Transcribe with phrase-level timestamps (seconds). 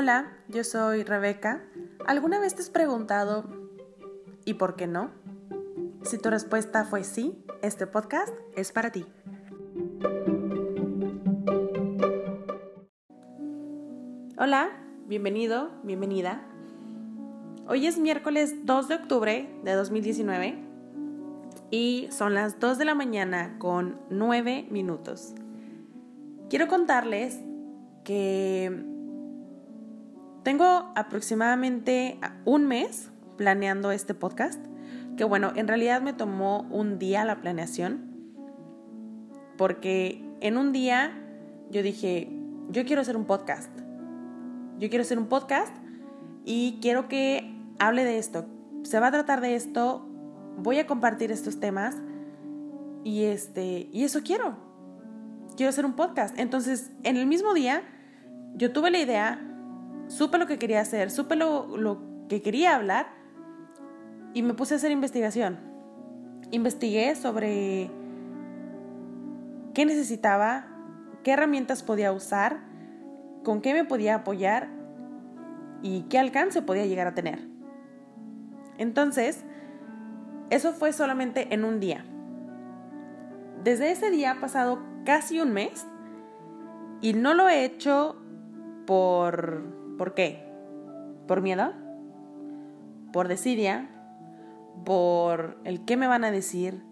[0.00, 1.60] Hola, yo soy Rebeca.
[2.06, 3.42] ¿Alguna vez te has preguntado
[4.44, 5.10] ¿y por qué no?
[6.04, 9.06] Si tu respuesta fue sí, este podcast es para ti.
[14.38, 14.70] Hola,
[15.08, 16.44] bienvenido, bienvenida.
[17.66, 20.58] Hoy es miércoles 2 de octubre de 2019
[21.72, 25.34] y son las 2 de la mañana con 9 minutos.
[26.48, 27.40] Quiero contarles
[28.04, 28.96] que
[30.48, 34.58] tengo aproximadamente un mes planeando este podcast,
[35.18, 38.32] que bueno, en realidad me tomó un día la planeación,
[39.58, 41.12] porque en un día
[41.70, 42.30] yo dije,
[42.70, 43.70] yo quiero hacer un podcast,
[44.78, 45.76] yo quiero hacer un podcast
[46.46, 48.46] y quiero que hable de esto,
[48.84, 50.08] se va a tratar de esto,
[50.56, 51.94] voy a compartir estos temas
[53.04, 54.56] y este y eso quiero.
[55.58, 56.38] Quiero hacer un podcast.
[56.38, 57.82] Entonces, en el mismo día
[58.54, 59.47] yo tuve la idea,
[60.08, 63.08] supe lo que quería hacer, supe lo, lo que quería hablar
[64.34, 65.58] y me puse a hacer investigación.
[66.50, 67.90] Investigué sobre
[69.74, 70.66] qué necesitaba,
[71.22, 72.60] qué herramientas podía usar,
[73.44, 74.68] con qué me podía apoyar
[75.82, 77.46] y qué alcance podía llegar a tener.
[78.78, 79.44] Entonces,
[80.50, 82.04] eso fue solamente en un día.
[83.62, 85.86] Desde ese día ha pasado casi un mes
[87.00, 88.16] y no lo he hecho
[88.86, 89.87] por...
[89.98, 90.42] ¿Por qué?
[91.26, 91.72] ¿Por miedo?
[93.12, 93.90] ¿Por desidia?
[94.84, 96.82] ¿Por el qué me van a decir?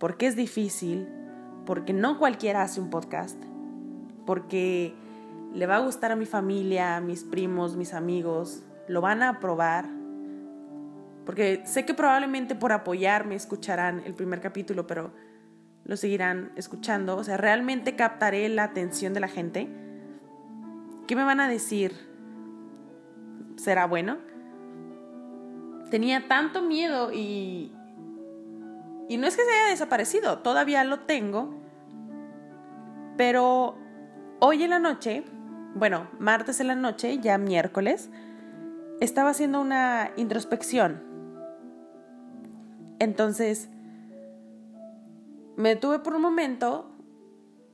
[0.00, 1.08] ¿Por qué es difícil?
[1.66, 3.40] Porque no cualquiera hace un podcast.
[4.26, 4.94] Porque
[5.54, 8.64] le va a gustar a mi familia, a mis primos, mis amigos.
[8.88, 9.98] Lo van a aprobar
[11.28, 15.12] porque sé que probablemente por apoyarme escucharán el primer capítulo, pero
[15.84, 17.18] lo seguirán escuchando.
[17.18, 19.68] O sea, realmente captaré la atención de la gente.
[21.06, 22.07] ¿Qué me van a decir?
[23.58, 24.16] ¿Será bueno?
[25.90, 27.70] Tenía tanto miedo y...
[29.10, 31.54] Y no es que se haya desaparecido, todavía lo tengo.
[33.18, 33.76] Pero
[34.40, 35.24] hoy en la noche,
[35.74, 38.08] bueno, martes en la noche, ya miércoles,
[39.00, 41.08] estaba haciendo una introspección
[42.98, 43.68] entonces,
[45.56, 46.90] me detuve por un momento,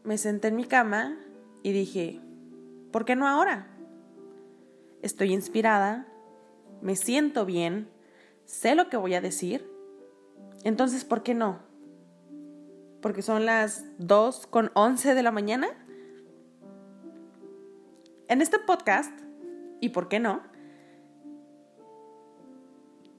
[0.02, 1.16] me senté en mi cama
[1.62, 2.20] y dije,
[2.92, 3.68] ¿por qué no ahora?
[5.04, 6.06] Estoy inspirada,
[6.80, 7.90] me siento bien,
[8.46, 9.70] sé lo que voy a decir,
[10.62, 11.58] entonces, ¿por qué no?
[13.02, 15.68] Porque son las 2 con 11 de la mañana.
[18.28, 19.12] En este podcast,
[19.82, 20.40] y por qué no,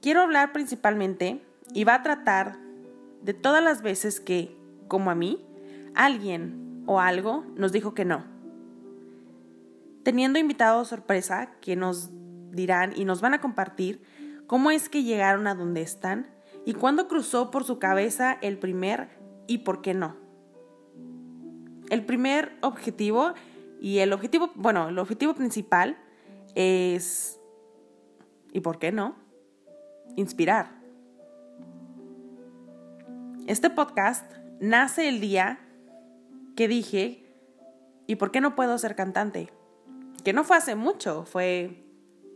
[0.02, 1.40] quiero hablar principalmente
[1.72, 2.58] y va a tratar
[3.22, 4.56] de todas las veces que,
[4.88, 5.46] como a mí,
[5.94, 8.35] alguien o algo nos dijo que no.
[10.06, 12.10] Teniendo invitados sorpresa que nos
[12.52, 14.04] dirán y nos van a compartir
[14.46, 16.30] cómo es que llegaron a donde están
[16.64, 19.08] y cuándo cruzó por su cabeza el primer
[19.48, 20.16] y por qué no.
[21.90, 23.32] El primer objetivo
[23.80, 25.98] y el objetivo, bueno, el objetivo principal
[26.54, 27.40] es,
[28.52, 29.16] ¿y por qué no?
[30.14, 30.70] Inspirar.
[33.48, 35.58] Este podcast nace el día
[36.54, 37.24] que dije,
[38.06, 39.55] ¿y por qué no puedo ser cantante?
[40.26, 41.84] Que no fue hace mucho, fue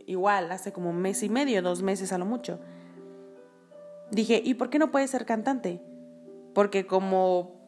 [0.05, 2.57] igual, hace como un mes y medio, dos meses a lo mucho.
[4.11, 5.81] Dije, ¿y por qué no puedes ser cantante?
[6.53, 7.67] Porque como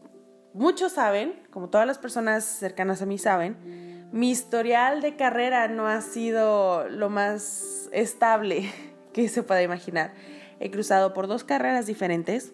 [0.53, 5.89] muchos saben, como todas las personas cercanas a mí saben, mi historial de carrera no
[5.89, 8.71] ha sido lo más estable
[9.11, 10.13] que se pueda imaginar.
[10.61, 12.53] He cruzado por dos carreras diferentes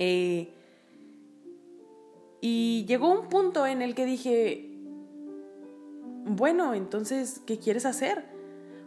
[0.00, 0.52] eh,
[2.40, 4.73] y llegó un punto en el que dije,
[6.24, 8.24] bueno, entonces, ¿qué quieres hacer?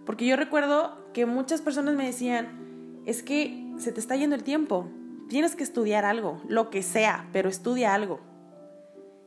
[0.06, 4.44] Porque yo recuerdo que muchas personas me decían, es que se te está yendo el
[4.44, 4.88] tiempo,
[5.30, 8.20] tienes que estudiar algo, lo que sea, pero estudia algo.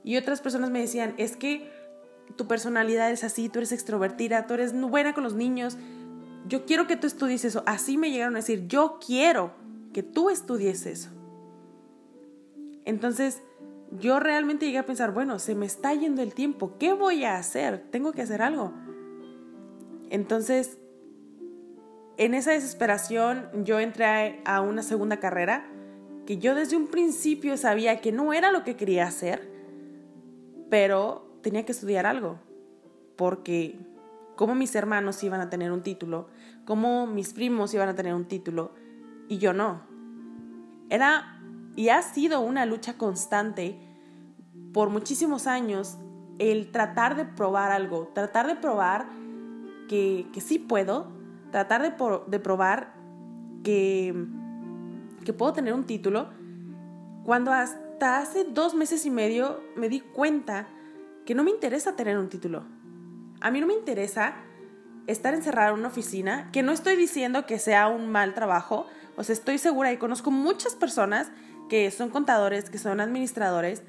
[0.03, 1.71] Y otras personas me decían, es que
[2.37, 5.77] tu personalidad es así, tú eres extrovertida, tú eres buena con los niños,
[6.49, 7.63] yo quiero que tú estudies eso.
[7.67, 9.53] Así me llegaron a decir, yo quiero
[9.93, 11.11] que tú estudies eso.
[12.85, 13.43] Entonces,
[13.91, 17.37] yo realmente llegué a pensar, bueno, se me está yendo el tiempo, ¿qué voy a
[17.37, 17.85] hacer?
[17.91, 18.73] Tengo que hacer algo.
[20.11, 20.79] Entonces,
[22.17, 25.67] en esa desesperación, yo entré a una segunda carrera
[26.27, 29.51] que yo desde un principio sabía que no era lo que quería hacer,
[30.69, 32.39] pero tenía que estudiar algo,
[33.17, 33.79] porque
[34.37, 36.29] como mis hermanos iban a tener un título,
[36.65, 38.73] como mis primos iban a tener un título,
[39.29, 39.83] y yo no.
[40.89, 41.40] Era
[41.81, 43.75] y ha sido una lucha constante
[44.75, 45.97] por muchísimos años
[46.39, 49.07] el tratar de probar algo, tratar de probar
[49.89, 51.11] que, sí puedo,
[51.51, 51.95] tratar de,
[52.27, 52.93] de probar
[53.65, 54.15] que,
[55.25, 56.29] que puedo tener un título,
[57.25, 60.69] cuando hasta hace dos meses y medio me di cuenta
[61.25, 62.63] que no me interesa tener un título.
[63.41, 64.35] A mí no me interesa
[65.07, 68.87] estar encerrada en una oficina, que no estoy diciendo que sea un mal trabajo,
[69.17, 71.33] o sea, estoy segura y conozco muchas personas
[71.71, 73.83] que son contadores, que son administradores,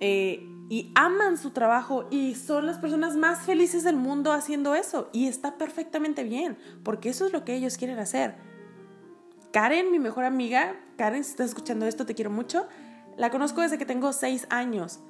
[0.00, 5.08] eh, y aman su trabajo y son las personas más felices del mundo haciendo eso.
[5.12, 8.34] Y está perfectamente bien, porque eso es lo que ellos quieren hacer.
[9.52, 12.66] Karen, mi mejor amiga, Karen, si estás escuchando esto, te quiero mucho.
[13.16, 15.00] La conozco desde que tengo seis años.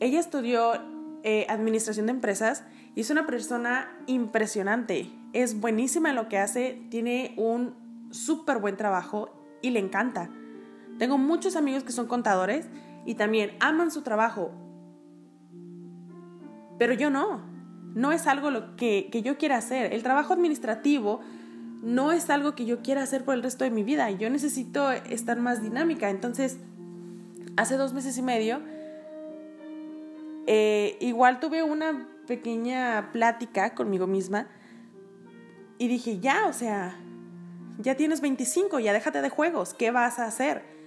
[0.00, 0.74] Ella estudió
[1.22, 2.64] eh, administración de empresas
[2.94, 5.10] y es una persona impresionante.
[5.32, 9.30] Es buenísima en lo que hace, tiene un súper buen trabajo
[9.62, 10.28] y le encanta.
[11.00, 12.66] Tengo muchos amigos que son contadores
[13.06, 14.50] y también aman su trabajo.
[16.78, 17.40] Pero yo no.
[17.94, 19.94] No es algo lo que, que yo quiera hacer.
[19.94, 21.20] El trabajo administrativo
[21.82, 24.10] no es algo que yo quiera hacer por el resto de mi vida.
[24.10, 26.10] Yo necesito estar más dinámica.
[26.10, 26.58] Entonces,
[27.56, 28.60] hace dos meses y medio,
[30.46, 34.48] eh, igual tuve una pequeña plática conmigo misma
[35.78, 36.94] y dije, ya, o sea,
[37.78, 40.79] ya tienes 25, ya déjate de juegos, ¿qué vas a hacer?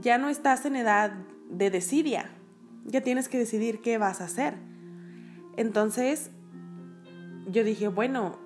[0.00, 1.12] Ya no estás en edad
[1.48, 2.30] de decidia,
[2.84, 4.54] ya tienes que decidir qué vas a hacer.
[5.56, 6.30] Entonces,
[7.46, 8.38] yo dije, bueno,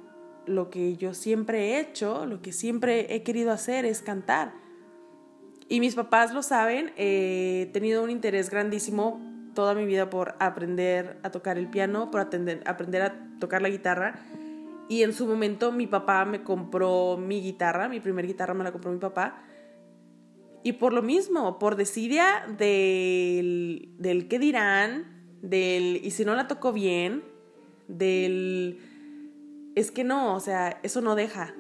[0.47, 4.53] lo que yo siempre he hecho, lo que siempre he querido hacer es cantar.
[5.69, 9.21] Y mis papás lo saben, he tenido un interés grandísimo
[9.55, 12.77] toda mi vida por aprender a tocar el piano, por aprender, a
[13.39, 14.21] tocar la guitarra.
[14.89, 18.73] Y en su momento mi papá me compró mi guitarra, mi primer guitarra me la
[18.73, 19.45] compró mi papá.
[20.63, 25.07] Y por lo mismo, por desidia del, del qué dirán,
[25.43, 27.25] del y si no la toco bien,
[27.89, 28.79] del
[29.75, 31.55] es que no, o sea, eso no deja.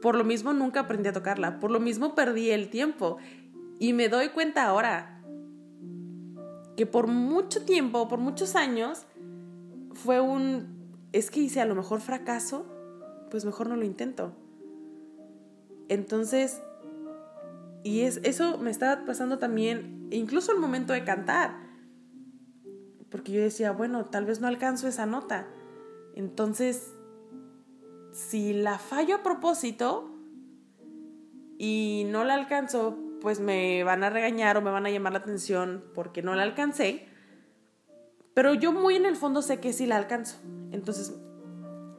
[0.00, 3.18] Por lo mismo nunca aprendí a tocarla, por lo mismo perdí el tiempo.
[3.78, 5.22] Y me doy cuenta ahora,
[6.76, 9.06] que por mucho tiempo, por muchos años,
[9.92, 12.66] fue un, es que hice a lo mejor fracaso,
[13.30, 14.32] pues mejor no lo intento.
[15.88, 16.62] Entonces,
[17.86, 21.56] y es, eso me estaba pasando también, incluso al momento de cantar,
[23.10, 25.46] porque yo decía, bueno, tal vez no alcanzo esa nota.
[26.16, 26.92] Entonces,
[28.12, 30.10] si la fallo a propósito
[31.58, 35.20] y no la alcanzo pues me van a regañar o me van a llamar la
[35.20, 37.06] atención porque no la alcancé.
[38.34, 40.38] Pero yo muy en el fondo sé que sí la alcanzo.
[40.72, 41.14] Entonces,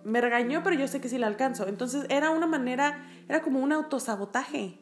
[0.04, 1.68] me regañó, pero yo sé que sí la alcanzo.
[1.68, 4.80] Entonces, era una manera, era como un autosabotaje.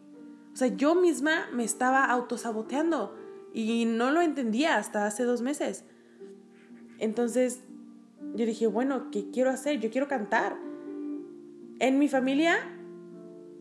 [0.55, 3.13] O sea, yo misma me estaba autosaboteando
[3.53, 5.83] y no lo entendía hasta hace dos meses.
[6.97, 7.61] Entonces,
[8.35, 9.81] yo dije, bueno, ¿qué quiero hacer?
[9.81, 10.55] Yo quiero cantar.
[11.79, 12.55] En mi familia,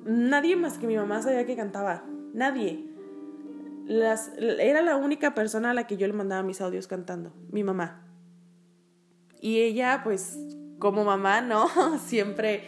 [0.04, 2.04] nadie más que mi mamá sabía que cantaba.
[2.32, 2.86] Nadie.
[3.86, 7.64] Las, era la única persona a la que yo le mandaba mis audios cantando, mi
[7.64, 8.06] mamá.
[9.40, 10.38] Y ella, pues,
[10.78, 11.66] como mamá, ¿no?
[12.06, 12.62] Siempre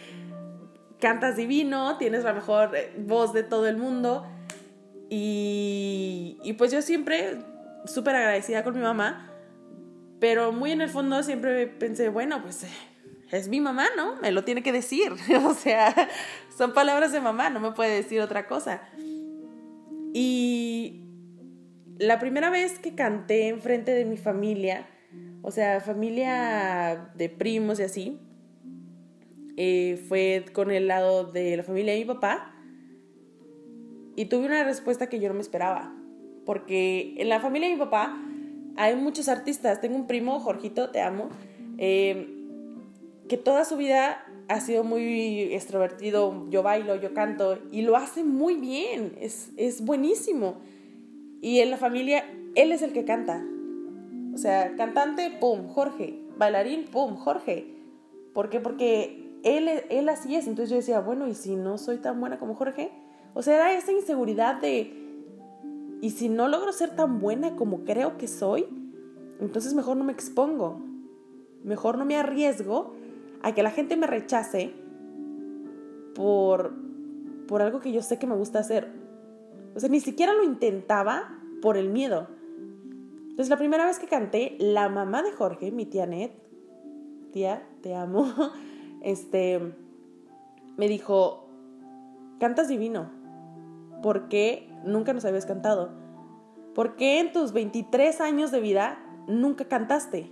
[0.99, 4.25] cantas divino, tienes la mejor eh, voz de todo el mundo.
[5.09, 7.37] Y, pues yo siempre
[7.85, 9.31] súper agradecida con mi mamá,
[10.19, 12.69] pero muy en el fondo siempre pensé, bueno, pues eh,
[13.31, 14.15] es mi mamá, ¿no?
[14.17, 15.13] Me lo tiene que decir.
[15.45, 15.93] o sea,
[16.57, 18.81] son palabras de mamá, no me puede decir otra cosa.
[20.13, 21.03] Y
[21.99, 24.87] la primera vez que canté en frente de mi familia,
[25.41, 28.19] o sea, familia de primos y así,
[29.57, 32.53] eh, fue con el lado de la familia de mi papá.
[34.15, 35.93] Y tuve una respuesta que yo no me esperaba.
[36.45, 38.17] Porque en la familia de mi papá
[38.77, 39.81] hay muchos artistas.
[39.81, 41.29] Tengo un primo, Jorgito, te amo,
[41.77, 42.33] eh,
[43.27, 48.23] que toda su vida ha sido muy extrovertido, yo bailo, yo canto y lo hace
[48.23, 50.61] muy bien, es, es buenísimo.
[51.41, 52.23] Y en la familia,
[52.55, 53.43] él es el que canta.
[54.33, 56.19] O sea, cantante, pum, Jorge.
[56.37, 57.67] Bailarín, pum, Jorge.
[58.33, 58.59] ¿Por qué?
[58.59, 60.47] Porque él, él así es.
[60.47, 62.91] Entonces yo decía, bueno, ¿y si no soy tan buena como Jorge?
[63.33, 64.93] O sea, era esa inseguridad de,
[66.01, 68.65] ¿y si no logro ser tan buena como creo que soy?
[69.39, 70.81] Entonces mejor no me expongo.
[71.63, 72.93] Mejor no me arriesgo
[73.41, 74.73] a que la gente me rechace
[76.15, 76.73] por,
[77.47, 78.91] por algo que yo sé que me gusta hacer.
[79.75, 82.27] O sea, ni siquiera lo intentaba por el miedo.
[83.29, 86.31] Entonces, la primera vez que canté, la mamá de Jorge, mi tía Net,
[87.31, 88.33] tía, te amo,
[89.01, 89.75] este,
[90.77, 91.47] me dijo,
[92.39, 93.11] cantas divino.
[94.01, 95.91] ¿Por qué nunca nos habías cantado?
[96.75, 100.31] ¿Por qué en tus 23 años de vida nunca cantaste?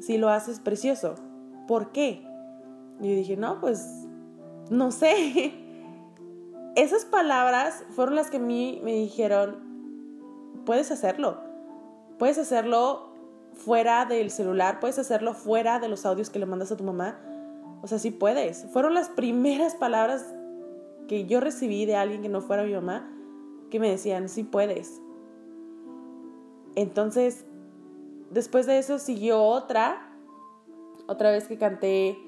[0.00, 1.14] Si lo haces precioso.
[1.66, 2.22] ¿por qué?
[3.00, 4.06] Y yo dije, no, pues,
[4.70, 5.54] no sé.
[6.76, 9.56] Esas palabras fueron las que a mí me dijeron,
[10.64, 11.40] puedes hacerlo.
[12.18, 13.11] Puedes hacerlo
[13.54, 17.18] fuera del celular, puedes hacerlo fuera de los audios que le mandas a tu mamá.
[17.82, 18.66] O sea, sí puedes.
[18.72, 20.24] Fueron las primeras palabras
[21.08, 23.08] que yo recibí de alguien que no fuera mi mamá
[23.72, 25.00] que me decían, sí puedes.
[26.74, 27.46] Entonces,
[28.30, 30.12] después de eso siguió otra,
[31.06, 32.18] otra vez que canté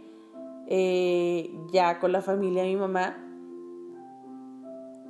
[0.66, 3.19] eh, ya con la familia de mi mamá.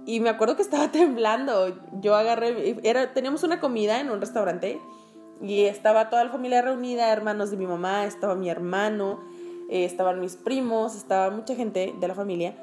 [0.06, 1.80] Y me acuerdo que estaba temblando.
[2.00, 4.80] Yo agarré, era, teníamos una comida en un restaurante
[5.40, 9.20] y estaba toda la familia reunida, hermanos de mi mamá, estaba mi hermano,
[9.68, 12.54] eh, estaban mis primos, estaba mucha gente de la familia.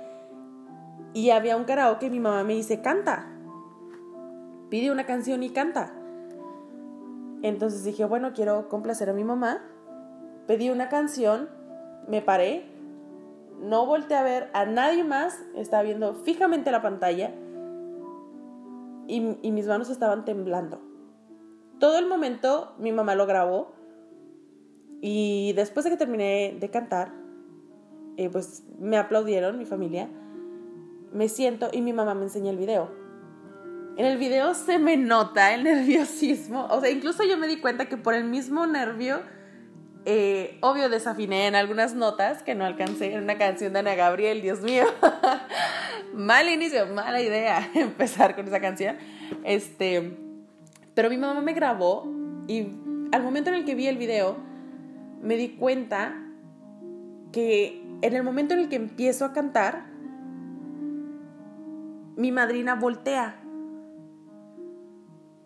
[1.13, 3.27] Y había un karaoke mi mamá me dice, canta.
[4.69, 5.93] Pide una canción y canta.
[7.41, 9.61] Entonces dije, bueno, quiero complacer a mi mamá.
[10.47, 11.49] Pedí una canción,
[12.07, 12.65] me paré,
[13.59, 17.31] no volteé a ver a nadie más, estaba viendo fijamente la pantalla
[19.07, 20.90] y, y mis manos estaban temblando.
[21.81, 23.73] Todo el momento mi mamá lo grabó
[25.01, 27.11] y después de que terminé de cantar,
[28.17, 30.07] eh, pues me aplaudieron mi familia,
[31.11, 32.91] me siento y mi mamá me enseña el video.
[33.97, 36.67] En el video se me nota el nerviosismo.
[36.69, 39.21] O sea, incluso yo me di cuenta que por el mismo nervio,
[40.05, 44.43] eh, obvio desafiné en algunas notas que no alcancé en una canción de Ana Gabriel,
[44.43, 44.85] Dios mío.
[46.13, 48.97] Mal inicio, mala idea empezar con esa canción.
[49.43, 50.30] Este,
[50.93, 52.07] pero mi mamá me grabó
[52.47, 52.67] y
[53.11, 54.37] al momento en el que vi el video,
[55.21, 56.15] me di cuenta
[57.31, 59.85] que en el momento en el que empiezo a cantar,
[62.15, 63.41] mi madrina voltea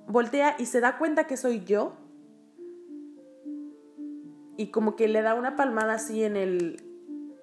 [0.07, 1.93] voltea y se da cuenta que soy yo.
[4.57, 6.81] Y como que le da una palmada así en el,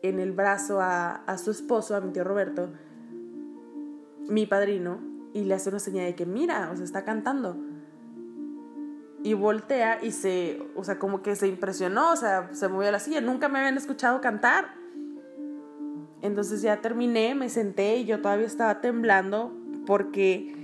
[0.02, 2.71] en el brazo a, a su esposo, a mi tío Roberto,
[4.28, 4.99] mi padrino,
[5.35, 7.56] y le hace una señal de que mira, o sea, está cantando.
[9.25, 12.93] Y voltea y se, o sea, como que se impresionó, o sea, se movió a
[12.93, 13.21] la silla.
[13.21, 14.75] Nunca me habían escuchado cantar.
[16.23, 19.52] Entonces ya terminé, me senté y yo todavía estaba temblando
[19.87, 20.62] porque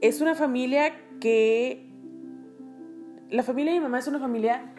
[0.00, 1.82] es una familia que...
[3.30, 4.72] La familia de mi mamá es una familia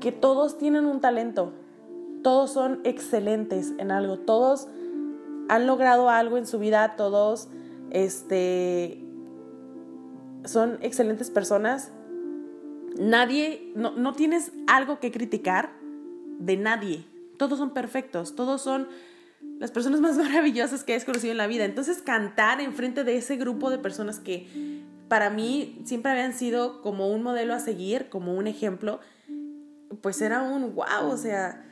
[0.00, 1.52] que todos tienen un talento,
[2.22, 4.68] todos son excelentes en algo, todos
[5.48, 7.48] han logrado algo en su vida, todos
[7.90, 9.03] este,
[10.44, 11.90] son excelentes personas.
[12.98, 15.72] Nadie, no, no tienes algo que criticar
[16.38, 17.06] de nadie.
[17.38, 18.88] Todos son perfectos, todos son
[19.58, 21.64] las personas más maravillosas que he conocido en la vida.
[21.64, 24.48] Entonces cantar enfrente de ese grupo de personas que
[25.08, 29.00] para mí siempre habían sido como un modelo a seguir, como un ejemplo,
[30.00, 31.64] pues era un wow, o sea,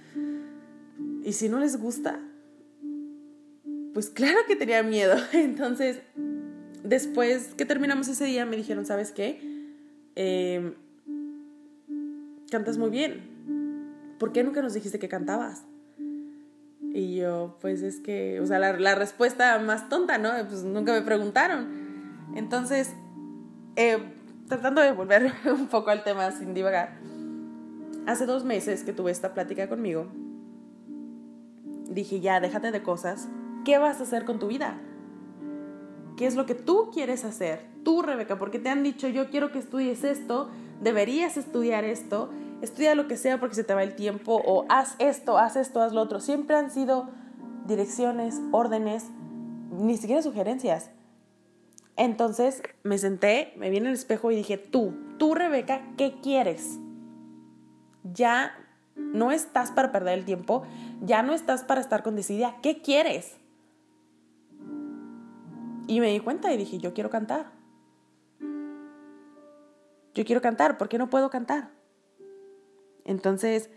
[1.24, 2.20] y si no les gusta,
[3.94, 5.16] pues claro que tenía miedo.
[5.32, 6.00] Entonces,
[6.82, 9.40] después que terminamos ese día, me dijeron, ¿sabes qué?
[10.14, 10.74] Em,
[12.50, 13.22] cantas muy bien.
[14.18, 15.64] ¿Por qué nunca nos dijiste que cantabas?
[16.94, 20.30] Y yo, pues es que, o sea, la, respuesta más tonta, ¿no?
[20.48, 21.68] Pues nunca me preguntaron.
[22.36, 22.90] Entonces,
[23.76, 23.98] eh,
[24.48, 26.98] tratando de volver un poco al tema sin divagar,
[28.06, 30.06] hace dos meses que tuve esta plática conmigo,
[31.88, 33.28] dije, ya, déjate de cosas.
[33.64, 34.78] ¿Qué vas a hacer con tu vida?
[36.16, 37.66] ¿Qué es lo que tú quieres hacer?
[37.84, 40.50] Tú, Rebeca, porque te han dicho, yo quiero que estudies esto,
[40.80, 44.94] deberías estudiar esto, estudia lo que sea porque se te va el tiempo o haz
[44.98, 46.20] esto, haz esto, haz lo otro.
[46.20, 47.08] Siempre han sido
[47.66, 49.06] direcciones, órdenes,
[49.70, 50.90] ni siquiera sugerencias.
[51.96, 56.78] Entonces me senté, me vi en el espejo y dije, tú, tú Rebeca, ¿qué quieres?
[58.04, 58.52] Ya
[58.96, 60.62] no estás para perder el tiempo,
[61.02, 63.36] ya no estás para estar con desidia, ¿qué quieres?
[65.86, 67.52] Y me di cuenta y dije, yo quiero cantar.
[70.14, 71.70] Yo quiero cantar, ¿por qué no puedo cantar?
[73.04, 73.70] Entonces,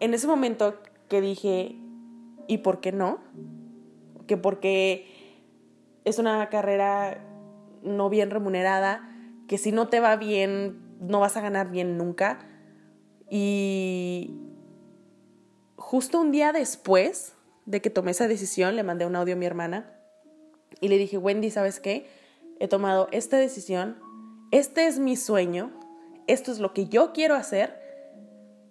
[0.00, 1.76] en ese momento que dije,
[2.46, 3.18] ¿y por qué no?
[4.26, 5.06] Que porque
[6.04, 7.24] es una carrera
[7.82, 9.08] no bien remunerada,
[9.46, 12.40] que si no te va bien, no vas a ganar bien nunca.
[13.30, 14.36] Y
[15.76, 17.34] justo un día después
[17.68, 19.92] de que tomé esa decisión, le mandé un audio a mi hermana
[20.80, 22.08] y le dije, Wendy, ¿sabes qué?
[22.60, 23.98] He tomado esta decisión,
[24.50, 25.70] este es mi sueño,
[26.26, 27.78] esto es lo que yo quiero hacer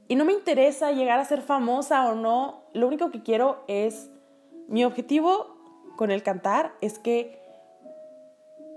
[0.08, 4.10] y no me interesa llegar a ser famosa o no, lo único que quiero es,
[4.68, 5.56] mi objetivo
[5.96, 7.40] con el cantar es que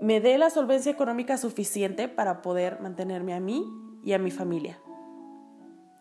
[0.01, 3.65] me dé la solvencia económica suficiente para poder mantenerme a mí
[4.03, 4.79] y a mi familia.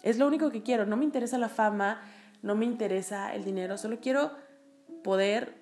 [0.03, 0.87] Es lo único que quiero.
[0.87, 2.01] No me interesa la fama,
[2.43, 4.33] no me interesa el dinero, solo quiero
[5.03, 5.61] poder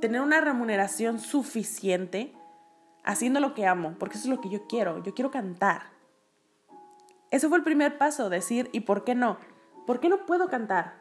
[0.00, 2.32] tener una remuneración suficiente
[3.04, 5.02] haciendo lo que amo, porque eso es lo que yo quiero.
[5.02, 5.82] Yo quiero cantar.
[7.30, 9.38] Ese fue el primer paso, decir, ¿y por qué no?
[9.86, 10.94] ¿Por qué no puedo cantar?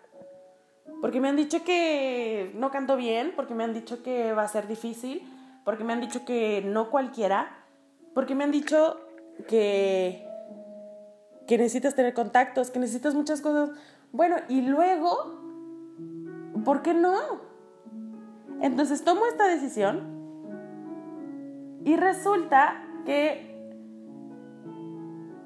[1.01, 4.47] Porque me han dicho que no canto bien, porque me han dicho que va a
[4.47, 5.27] ser difícil,
[5.63, 7.65] porque me han dicho que no cualquiera,
[8.13, 9.01] porque me han dicho
[9.47, 10.27] que,
[11.47, 13.71] que necesitas tener contactos, que necesitas muchas cosas.
[14.11, 15.41] Bueno, y luego,
[16.63, 17.41] ¿por qué no?
[18.61, 20.15] Entonces tomo esta decisión
[21.83, 23.55] y resulta que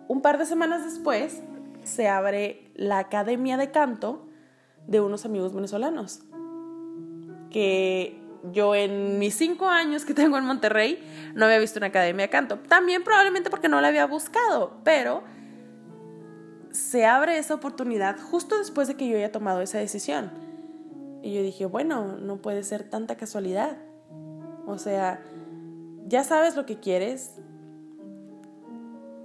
[0.07, 1.41] un par de semanas después
[1.83, 4.25] se abre la Academia de Canto
[4.87, 6.21] de unos amigos venezolanos.
[7.51, 8.19] Que
[8.51, 11.03] yo en mis cinco años que tengo en Monterrey
[11.35, 12.59] no había visto una academia de canto.
[12.59, 15.23] También probablemente porque no la había buscado, pero
[16.71, 20.31] se abre esa oportunidad justo después de que yo haya tomado esa decisión.
[21.21, 23.77] Y yo dije, bueno, no puede ser tanta casualidad.
[24.65, 25.21] O sea,
[26.07, 27.35] ya sabes lo que quieres.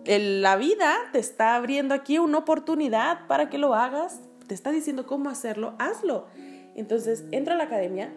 [0.06, 4.20] la vida te está abriendo aquí una oportunidad para que lo hagas.
[4.46, 6.26] Te está diciendo cómo hacerlo, hazlo.
[6.74, 8.12] Entonces, entra a la academia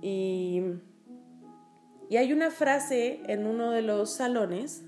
[0.00, 0.62] y,
[2.08, 4.82] y hay una frase en uno de los salones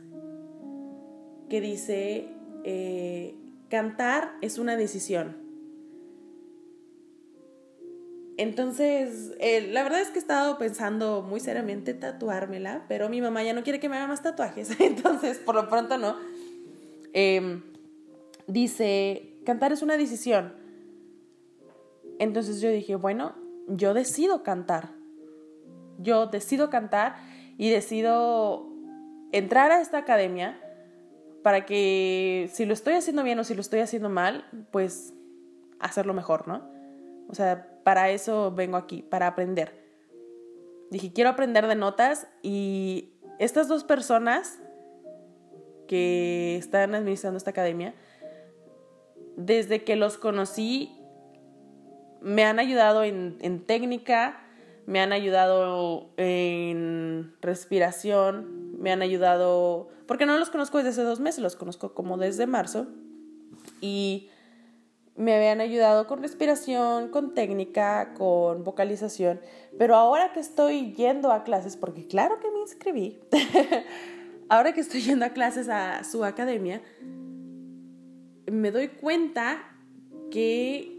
[1.49, 3.35] que dice, eh,
[3.69, 5.37] cantar es una decisión.
[8.39, 13.43] Entonces, eh, la verdad es que he estado pensando muy seriamente tatuármela, pero mi mamá
[13.43, 16.17] ya no quiere que me haga más tatuajes, entonces por lo pronto no.
[17.13, 17.63] Em,
[18.47, 20.55] dice, cantar es una decisión.
[22.21, 23.35] Entonces yo dije, bueno,
[23.67, 24.91] yo decido cantar.
[25.99, 27.17] Yo decido cantar
[27.57, 28.69] y decido
[29.33, 30.61] entrar a esta academia
[31.43, 35.15] para que si lo estoy haciendo bien o si lo estoy haciendo mal, pues
[35.79, 36.69] hacerlo mejor, ¿no?
[37.29, 39.87] O sea, para eso vengo aquí, para aprender.
[40.91, 44.59] Dije, quiero aprender de notas y estas dos personas
[45.87, 47.95] que están administrando esta academia,
[49.37, 50.95] desde que los conocí,
[52.21, 54.41] me han ayudado en, en técnica,
[54.87, 61.21] me han ayudado en respiración, me han ayudado, porque no los conozco desde hace dos
[61.21, 62.87] meses, los conozco como desde marzo,
[63.81, 64.31] y
[65.17, 69.41] me habían ayudado con respiración, con técnica, con vocalización,
[69.77, 73.19] pero ahora que estoy yendo a clases, porque claro que me inscribí,
[74.49, 76.83] ahora que estoy yendo a clases a su academia,
[78.51, 79.59] me doy cuenta
[80.31, 80.99] que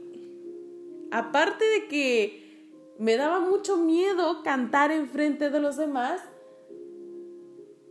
[1.12, 6.22] aparte de que me daba mucho miedo cantar enfrente de los demás,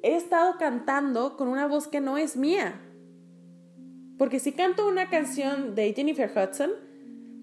[0.03, 2.81] he estado cantando con una voz que no es mía.
[4.17, 6.71] Porque si canto una canción de Jennifer Hudson,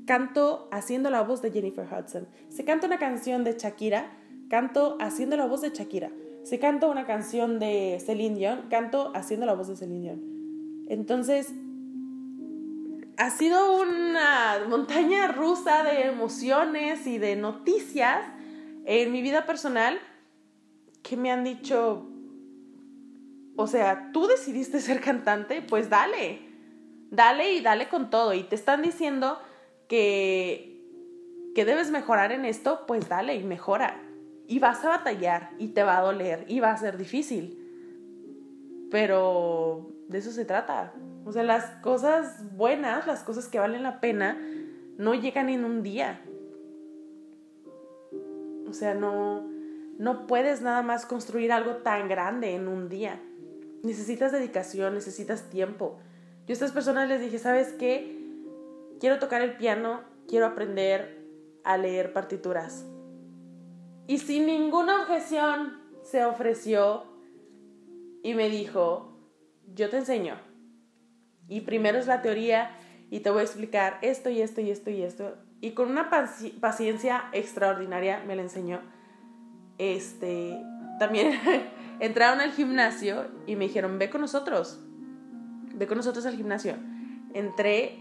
[0.05, 2.27] canto haciendo la voz de Jennifer Hudson.
[2.49, 4.11] Si canto una canción de Shakira,
[4.49, 6.11] canto haciendo la voz de Shakira.
[6.43, 10.85] Si canto una canción de Celine Dion, canto haciendo la voz de Celine Dion.
[10.87, 11.53] Entonces,
[13.17, 18.19] ha sido una montaña rusa de emociones y de noticias
[18.85, 19.99] en mi vida personal
[21.01, 22.07] que me han dicho,
[23.55, 26.41] o sea, tú decidiste ser cantante, pues dale,
[27.09, 28.33] dale y dale con todo.
[28.33, 29.39] Y te están diciendo
[29.87, 30.83] que,
[31.55, 34.01] que debes mejorar en esto, pues dale y mejora.
[34.47, 37.61] Y vas a batallar y te va a doler y va a ser difícil.
[38.91, 40.93] Pero de eso se trata.
[41.23, 44.37] O sea, las cosas buenas, las cosas que valen la pena,
[44.97, 46.21] no llegan en un día.
[48.67, 49.49] O sea, no,
[49.97, 53.21] no puedes nada más construir algo tan grande en un día.
[53.85, 55.99] Necesitas dedicación, necesitas tiempo.
[56.47, 58.19] Yo a estas personas les dije, ¿sabes qué?
[58.99, 61.23] Quiero tocar el piano, quiero aprender
[61.63, 62.83] a leer partituras.
[64.07, 67.03] Y sin ninguna objeción se ofreció
[68.23, 69.19] y me dijo,
[69.75, 70.35] yo te enseño.
[71.47, 72.71] Y primero es la teoría
[73.11, 75.35] y te voy a explicar esto y esto y esto y esto.
[75.61, 78.81] Y con una paciencia extraordinaria me la enseñó.
[79.77, 80.59] Este,
[80.97, 81.39] también
[81.99, 84.85] entraron al gimnasio y me dijeron, ve con nosotros
[85.75, 86.75] ve con nosotros al gimnasio.
[87.33, 87.99] Entré,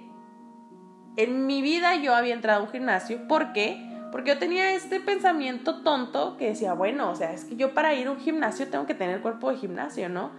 [1.17, 3.91] en mi vida yo había entrado a un gimnasio, ¿por qué?
[4.13, 7.95] Porque yo tenía este pensamiento tonto que decía, bueno, o sea, es que yo para
[7.95, 10.31] ir a un gimnasio tengo que tener cuerpo de gimnasio, ¿no?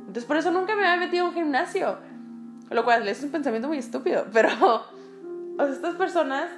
[0.00, 1.98] Entonces por eso nunca me había metido a un gimnasio.
[2.70, 6.50] Lo cual es un pensamiento muy estúpido, pero o sea, estas personas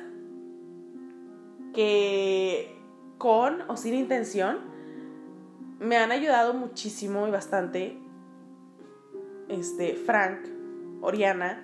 [1.75, 2.75] que
[3.19, 4.76] con o sin intención
[5.79, 7.99] me han ayudado muchísimo y bastante
[9.49, 10.49] este, Frank,
[11.01, 11.63] Oriana,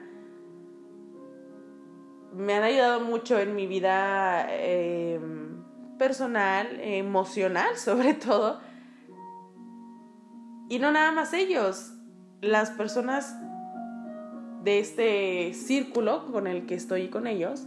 [2.35, 5.63] me han ayudado mucho en mi vida em,
[5.99, 8.61] personal, emocional sobre todo.
[10.69, 11.93] Y no nada más ellos,
[12.41, 13.37] las personas
[14.63, 17.67] de este círculo con el que estoy con ellos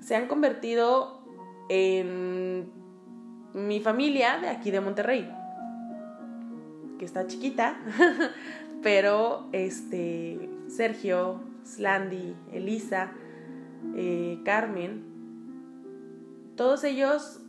[0.00, 1.22] se han convertido
[1.68, 2.70] en
[3.54, 5.28] mi familia de aquí de Monterrey,
[6.98, 7.78] que está chiquita,
[8.82, 13.12] pero este Sergio, Slandy, Elisa,
[13.94, 15.04] eh, Carmen,
[16.56, 17.40] todos ellos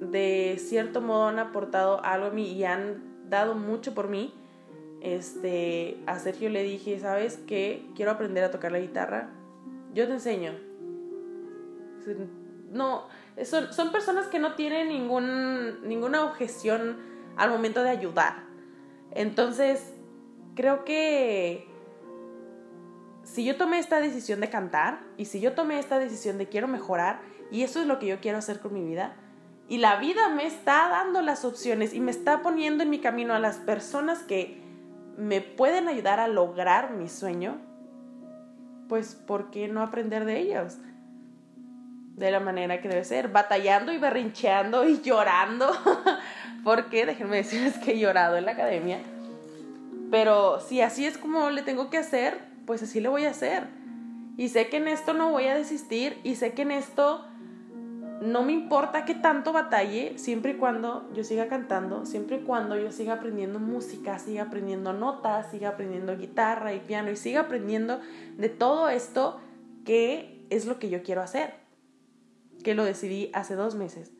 [0.00, 4.34] de cierto modo han aportado algo a mí y han dado mucho por mí.
[5.00, 7.86] Este, a Sergio le dije, ¿sabes qué?
[7.94, 9.30] Quiero aprender a tocar la guitarra.
[9.92, 10.52] Yo te enseño.
[12.72, 13.06] No,
[13.44, 16.96] son, son personas que no tienen ningún, ninguna objeción
[17.36, 18.43] al momento de ayudar.
[19.14, 19.92] Entonces,
[20.54, 21.68] creo que
[23.22, 26.68] si yo tomé esta decisión de cantar y si yo tomé esta decisión de quiero
[26.68, 29.16] mejorar y eso es lo que yo quiero hacer con mi vida
[29.68, 33.34] y la vida me está dando las opciones y me está poniendo en mi camino
[33.34, 34.62] a las personas que
[35.16, 37.56] me pueden ayudar a lograr mi sueño,
[38.88, 40.76] pues ¿por qué no aprender de ellos?
[42.14, 45.72] De la manera que debe ser, batallando y berrincheando y llorando,
[46.64, 48.98] porque déjenme decirles que he llorado en la academia,
[50.10, 53.64] pero si así es como le tengo que hacer, pues así lo voy a hacer.
[54.36, 57.24] Y sé que en esto no voy a desistir y sé que en esto
[58.20, 62.76] no me importa que tanto batalle, siempre y cuando yo siga cantando, siempre y cuando
[62.76, 68.00] yo siga aprendiendo música, siga aprendiendo notas, siga aprendiendo guitarra y piano y siga aprendiendo
[68.36, 69.40] de todo esto
[69.84, 71.54] que es lo que yo quiero hacer.
[72.62, 74.10] Que lo decidí hace dos meses.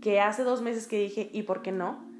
[0.00, 2.10] Que hace dos meses que dije, ¿y por qué no?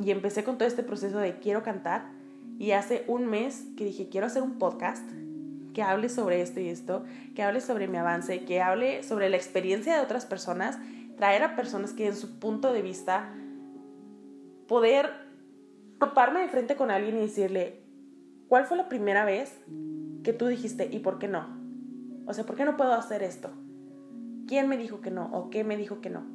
[0.00, 2.06] y empecé con todo este proceso de quiero cantar
[2.58, 5.08] y hace un mes que dije quiero hacer un podcast
[5.74, 7.02] que hable sobre esto y esto,
[7.34, 10.78] que hable sobre mi avance, que hable sobre la experiencia de otras personas,
[11.16, 13.32] traer a personas que en su punto de vista
[14.68, 15.10] poder
[15.98, 17.80] toparme de frente con alguien y decirle,
[18.48, 19.58] ¿cuál fue la primera vez
[20.22, 21.46] que tú dijiste y por qué no?
[22.26, 23.50] O sea, ¿por qué no puedo hacer esto?
[24.52, 25.30] ¿Quién me dijo que no?
[25.32, 26.26] ¿O qué me dijo que no?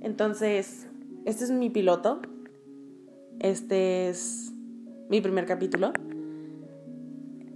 [0.00, 0.88] Entonces,
[1.24, 2.20] este es mi piloto.
[3.38, 4.52] Este es
[5.08, 5.92] mi primer capítulo.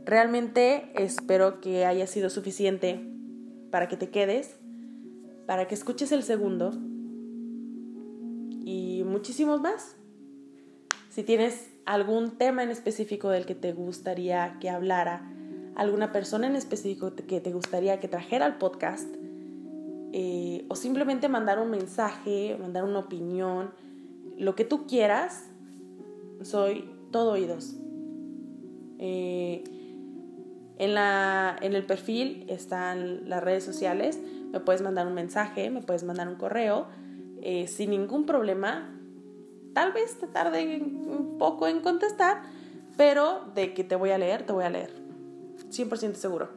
[0.05, 3.05] Realmente espero que haya sido suficiente
[3.73, 4.61] para que te quedes,
[5.45, 6.71] para que escuches el segundo
[8.65, 9.97] y muchísimos más.
[11.09, 15.29] Si tienes algún tema en específico del que te gustaría que hablara,
[15.81, 19.09] alguna persona en específico que te gustaría que trajera al podcast,
[20.13, 23.71] eh, o simplemente mandar un mensaje, mandar una opinión,
[24.37, 25.49] lo que tú quieras,
[26.43, 27.77] soy todo oídos.
[28.99, 29.65] Eh,
[30.77, 34.21] en, la, en el perfil están las redes sociales,
[34.53, 36.89] me puedes mandar un mensaje, me puedes mandar un correo,
[37.41, 38.95] eh, sin ningún problema.
[39.73, 42.43] Tal vez te tarde un poco en contestar,
[42.99, 45.00] pero de que te voy a leer, te voy a leer.
[45.71, 46.49] 100% seguro.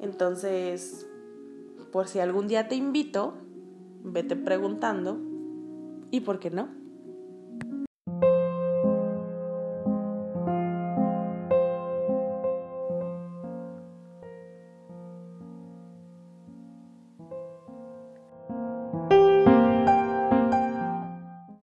[0.00, 1.06] Entonces,
[1.92, 3.34] por si algún día te invito,
[4.04, 5.18] vete preguntando
[6.10, 6.77] y por qué no.